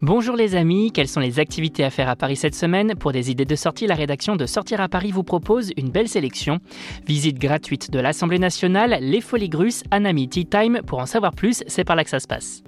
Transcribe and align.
Bonjour 0.00 0.36
les 0.36 0.54
amis, 0.54 0.92
quelles 0.92 1.08
sont 1.08 1.18
les 1.18 1.40
activités 1.40 1.82
à 1.82 1.90
faire 1.90 2.08
à 2.08 2.14
Paris 2.14 2.36
cette 2.36 2.54
semaine 2.54 2.94
Pour 2.94 3.10
des 3.10 3.32
idées 3.32 3.44
de 3.44 3.56
sortie, 3.56 3.88
la 3.88 3.96
rédaction 3.96 4.36
de 4.36 4.46
Sortir 4.46 4.80
à 4.80 4.88
Paris 4.88 5.10
vous 5.10 5.24
propose 5.24 5.72
une 5.76 5.90
belle 5.90 6.06
sélection. 6.06 6.60
Visite 7.04 7.36
gratuite 7.36 7.90
de 7.90 7.98
l'Assemblée 7.98 8.38
nationale, 8.38 8.98
les 9.00 9.20
Folies 9.20 9.48
Grusses, 9.48 9.82
Anami 9.90 10.28
Tea 10.28 10.46
Time. 10.46 10.82
Pour 10.86 11.00
en 11.00 11.06
savoir 11.06 11.34
plus, 11.34 11.64
c'est 11.66 11.82
par 11.82 11.96
là 11.96 12.04
que 12.04 12.10
ça 12.10 12.20
se 12.20 12.28
passe. 12.28 12.62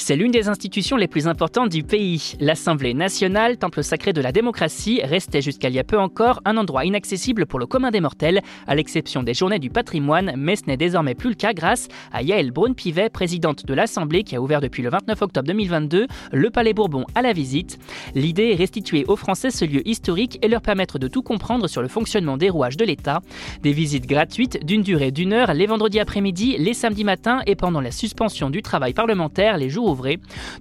C'est 0.00 0.14
l'une 0.16 0.30
des 0.30 0.48
institutions 0.48 0.96
les 0.96 1.08
plus 1.08 1.26
importantes 1.26 1.70
du 1.70 1.82
pays. 1.82 2.34
L'Assemblée 2.40 2.94
nationale, 2.94 3.58
temple 3.58 3.82
sacré 3.82 4.12
de 4.12 4.20
la 4.20 4.30
démocratie, 4.30 5.00
restait 5.02 5.42
jusqu'à 5.42 5.68
il 5.68 5.74
y 5.74 5.78
a 5.78 5.84
peu 5.84 5.98
encore 5.98 6.40
un 6.44 6.56
endroit 6.56 6.84
inaccessible 6.84 7.46
pour 7.46 7.58
le 7.58 7.66
commun 7.66 7.90
des 7.90 8.00
mortels, 8.00 8.40
à 8.68 8.74
l'exception 8.76 9.24
des 9.24 9.34
journées 9.34 9.58
du 9.58 9.70
patrimoine, 9.70 10.32
mais 10.36 10.54
ce 10.54 10.62
n'est 10.66 10.76
désormais 10.76 11.16
plus 11.16 11.30
le 11.30 11.34
cas 11.34 11.52
grâce 11.52 11.88
à 12.12 12.22
Yael 12.22 12.52
Braun-Pivet, 12.52 13.10
présidente 13.10 13.66
de 13.66 13.74
l'Assemblée 13.74 14.22
qui 14.22 14.36
a 14.36 14.40
ouvert 14.40 14.60
depuis 14.60 14.82
le 14.82 14.88
29 14.88 15.20
octobre 15.20 15.48
2022 15.48 16.06
le 16.32 16.50
Palais 16.50 16.74
Bourbon 16.74 17.04
à 17.14 17.20
la 17.20 17.32
visite. 17.32 17.78
L'idée 18.14 18.52
est 18.52 18.56
restituer 18.56 19.04
aux 19.08 19.16
Français 19.16 19.50
ce 19.50 19.64
lieu 19.64 19.86
historique 19.86 20.38
et 20.42 20.48
leur 20.48 20.62
permettre 20.62 20.98
de 20.98 21.08
tout 21.08 21.22
comprendre 21.22 21.66
sur 21.66 21.82
le 21.82 21.88
fonctionnement 21.88 22.36
des 22.36 22.50
rouages 22.50 22.76
de 22.76 22.84
l'État. 22.84 23.20
Des 23.62 23.72
visites 23.72 24.06
gratuites 24.06 24.64
d'une 24.64 24.82
durée 24.82 25.10
d'une 25.10 25.32
heure 25.32 25.52
les 25.52 25.66
vendredis 25.66 26.00
après-midi, 26.00 26.56
les 26.56 26.72
samedis 26.72 27.04
matins 27.04 27.40
et 27.46 27.56
pendant 27.56 27.80
la 27.80 27.90
suspension 27.90 28.48
du 28.48 28.62
travail 28.62 28.94
parlementaire 28.94 29.58
les 29.58 29.68
jours 29.68 29.87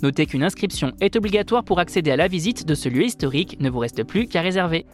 Notez 0.02 0.26
qu'une 0.26 0.44
inscription 0.44 0.94
est 1.02 1.16
obligatoire 1.16 1.64
pour 1.64 1.80
accéder 1.80 2.12
à 2.12 2.16
la 2.16 2.28
visite 2.28 2.66
de 2.66 2.76
ce 2.76 2.90
lieu 2.90 3.04
historique. 3.04 3.58
Ne 3.60 3.70
vous 3.70 3.80
reste 3.80 4.04
plus 4.04 4.28
qu'à 4.28 4.42
réserver. 4.42 4.86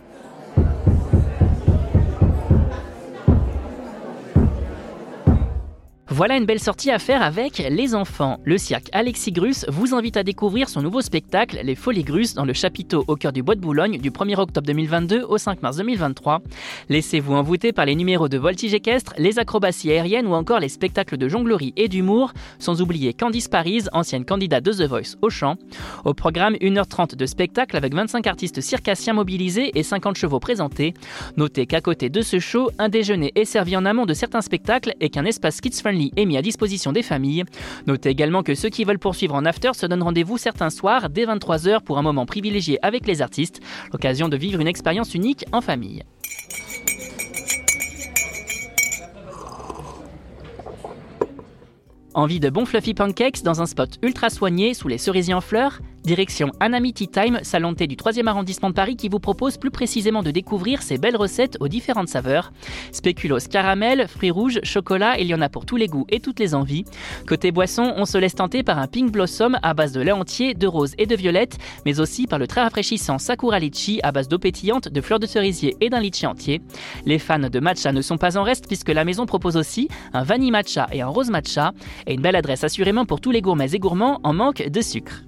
Voilà 6.16 6.38
une 6.38 6.46
belle 6.46 6.60
sortie 6.60 6.92
à 6.92 7.00
faire 7.00 7.24
avec 7.24 7.58
les 7.58 7.96
enfants. 7.96 8.40
Le 8.44 8.60
cirque 8.60 8.88
Alexis 8.92 9.32
Grus 9.32 9.66
vous 9.68 9.96
invite 9.96 10.16
à 10.16 10.22
découvrir 10.22 10.70
son 10.70 10.84
nouveau 10.84 11.02
spectacle 11.02 11.60
Les 11.64 11.74
Folies 11.74 12.04
Grus 12.04 12.36
dans 12.36 12.46
le 12.46 12.54
chapiteau 12.54 13.04
au 13.08 13.16
cœur 13.16 13.34
du 13.34 13.42
Bois 13.42 13.56
de 13.56 13.62
Boulogne 13.62 13.98
du 13.98 14.12
1er 14.12 14.38
octobre 14.38 14.68
2022 14.68 15.24
au 15.24 15.40
5 15.40 15.64
mars 15.64 15.78
2023. 15.78 16.44
Laissez-vous 16.90 17.34
envoûter 17.34 17.74
par 17.74 17.88
les 17.88 17.96
numéros 17.96 18.30
de 18.30 18.38
voltige 18.38 18.76
équestre, 18.76 19.16
les 19.18 19.40
acrobaties 19.40 19.90
aériennes 19.90 20.28
ou 20.28 20.34
encore 20.34 20.60
les 20.60 20.70
spectacles 20.70 21.18
de 21.18 21.28
jonglerie 21.28 21.74
et 21.78 21.88
d'humour, 21.88 22.32
sans 22.60 22.80
oublier 22.80 23.16
Candice 23.16 23.48
Paris, 23.48 23.86
ancienne 23.92 24.24
candidate 24.24 24.64
de 24.64 24.72
The 24.72 24.88
Voice 24.88 25.18
au 25.24 25.32
chant. 25.32 25.56
Au 26.06 26.14
programme 26.14 26.54
1h30 26.58 27.16
de 27.16 27.26
spectacle 27.26 27.76
avec 27.76 27.96
25 27.96 28.28
artistes 28.28 28.62
circassiens 28.62 29.14
mobilisés 29.14 29.72
et 29.74 29.82
50 29.82 30.16
chevaux 30.16 30.40
présentés. 30.40 30.94
Notez 31.38 31.66
qu'à 31.66 31.82
côté 31.82 32.12
de 32.12 32.22
ce 32.22 32.38
show, 32.38 32.70
un 32.78 32.90
déjeuner 32.90 33.32
est 33.34 33.46
servi 33.46 33.76
en 33.76 33.84
amont 33.84 34.06
de 34.06 34.14
certains 34.14 34.42
spectacles 34.42 34.94
et 35.02 35.10
qu'un 35.10 35.26
espace 35.26 35.60
kids 35.60 35.80
friendly 35.80 36.03
est 36.16 36.26
mis 36.26 36.38
à 36.38 36.42
disposition 36.42 36.92
des 36.92 37.04
familles. 37.04 37.44
Notez 37.88 38.10
également 38.10 38.44
que 38.44 38.56
ceux 38.56 38.70
qui 38.70 38.84
veulent 38.84 39.00
poursuivre 39.00 39.36
en 39.36 39.46
after 39.46 39.72
se 39.74 39.86
donnent 39.86 40.04
rendez-vous 40.04 40.38
certains 40.38 40.70
soirs 40.70 41.10
dès 41.10 41.26
23h 41.26 41.82
pour 41.82 41.98
un 41.98 42.02
moment 42.02 42.26
privilégié 42.26 42.80
avec 42.82 43.08
les 43.08 43.22
artistes, 43.22 43.62
l'occasion 43.92 44.30
de 44.30 44.38
vivre 44.38 44.60
une 44.60 44.68
expérience 44.68 45.14
unique 45.14 45.46
en 45.52 45.62
famille. 45.62 46.04
Envie 52.16 52.40
de 52.40 52.50
bons 52.50 52.66
fluffy 52.66 52.94
pancakes 52.94 53.42
dans 53.42 53.62
un 53.62 53.66
spot 53.66 53.98
ultra 54.04 54.30
soigné 54.30 54.76
sous 54.76 54.88
les 54.88 55.00
cerisiers 55.00 55.34
en 55.34 55.42
fleurs? 55.42 55.80
Direction 56.04 56.52
Anamity 56.60 57.08
Time, 57.08 57.40
salon 57.44 57.74
thé 57.76 57.88
du 57.88 57.96
3e 57.96 58.28
arrondissement 58.28 58.70
de 58.70 58.74
Paris 58.74 58.98
qui 58.98 59.08
vous 59.08 59.20
propose 59.20 59.56
plus 59.56 59.72
précisément 59.72 60.22
de 60.22 60.32
découvrir 60.32 60.82
ces 60.82 60.98
belles 60.98 61.16
recettes 61.16 61.56
aux 61.62 61.70
différentes 61.70 62.10
saveurs. 62.10 62.52
Spéculoos 62.92 63.48
caramel, 63.50 64.10
fruits 64.10 64.30
rouges, 64.30 64.60
chocolat, 64.64 65.18
il 65.18 65.28
y 65.28 65.34
en 65.34 65.40
a 65.40 65.48
pour 65.48 65.66
tous 65.66 65.78
les 65.78 65.88
goûts 65.88 66.06
et 66.10 66.20
toutes 66.20 66.42
les 66.42 66.56
envies. 66.56 66.84
Côté 67.26 67.52
boisson, 67.52 67.94
on 67.96 68.06
se 68.06 68.18
laisse 68.18 68.36
tenter 68.36 68.64
par 68.64 68.80
un 68.80 68.88
pink 68.88 69.12
blossom 69.12 69.58
à 69.64 69.74
base 69.74 69.94
de 69.94 70.02
lait 70.02 70.12
entier, 70.12 70.54
de 70.54 70.68
rose 70.68 70.94
et 70.98 71.06
de 71.06 71.16
violette, 71.16 71.58
mais 71.86 72.02
aussi 72.02 72.28
par 72.28 72.38
le 72.38 72.48
très 72.48 72.62
rafraîchissant 72.62 73.18
Sakura 73.18 73.60
Litchi 73.60 74.02
à 74.04 74.12
base 74.12 74.28
d'eau 74.28 74.40
pétillante, 74.40 74.90
de 74.90 75.00
fleurs 75.00 75.20
de 75.20 75.26
cerisier 75.26 75.78
et 75.80 75.90
d'un 75.90 76.02
litchi 76.02 76.28
entier. 76.28 76.62
Les 77.06 77.18
fans 77.18 77.40
de 77.40 77.60
matcha 77.62 77.94
ne 77.94 78.02
sont 78.02 78.18
pas 78.18 78.38
en 78.38 78.44
reste 78.44 78.68
puisque 78.68 78.90
la 78.90 79.06
maison 79.06 79.26
propose 79.26 79.56
aussi 79.56 79.88
un 80.12 80.24
vanille 80.24 80.52
matcha 80.52 80.88
et 80.92 81.02
un 81.02 81.08
rose 81.08 81.30
matcha, 81.30 81.72
et 82.08 82.14
une 82.14 82.22
belle 82.22 82.36
adresse 82.36 82.66
assurément 82.66 83.06
pour 83.06 83.22
tous 83.22 83.32
les 83.32 83.42
gourmets 83.42 83.72
et 83.72 83.80
gourmands 83.80 84.20
en 84.24 84.34
manque 84.34 84.68
de 84.68 84.82
sucre. 84.82 85.24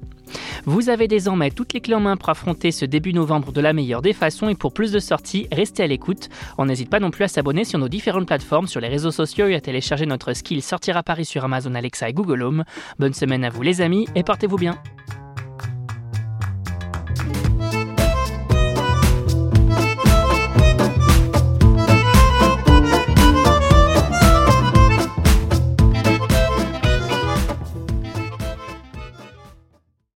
Vous 0.65 0.89
avez 0.89 1.07
désormais 1.07 1.51
toutes 1.51 1.73
les 1.73 1.81
clés 1.81 1.93
en 1.93 1.99
main 1.99 2.17
pour 2.17 2.29
affronter 2.29 2.71
ce 2.71 2.85
début 2.85 3.13
novembre 3.13 3.51
de 3.51 3.61
la 3.61 3.71
meilleure 3.71 4.01
des 4.01 4.13
façons 4.13 4.49
et 4.49 4.55
pour 4.55 4.73
plus 4.73 4.91
de 4.91 4.99
sorties, 4.99 5.47
restez 5.51 5.83
à 5.83 5.87
l'écoute. 5.87 6.29
On 6.57 6.65
n'hésite 6.65 6.89
pas 6.89 6.99
non 6.99 7.11
plus 7.11 7.23
à 7.23 7.27
s'abonner 7.27 7.65
sur 7.65 7.77
nos 7.77 7.87
différentes 7.87 8.25
plateformes, 8.25 8.67
sur 8.67 8.81
les 8.81 8.87
réseaux 8.87 9.11
sociaux 9.11 9.47
et 9.47 9.55
à 9.55 9.61
télécharger 9.61 10.07
notre 10.07 10.33
skill 10.33 10.63
Sortir 10.63 10.97
à 10.97 11.03
Paris 11.03 11.25
sur 11.25 11.43
Amazon 11.43 11.75
Alexa 11.75 12.09
et 12.09 12.13
Google 12.13 12.41
Home. 12.41 12.63
Bonne 12.97 13.13
semaine 13.13 13.43
à 13.43 13.49
vous 13.49 13.61
les 13.61 13.81
amis 13.81 14.07
et 14.15 14.23
portez-vous 14.23 14.57
bien. 14.57 14.75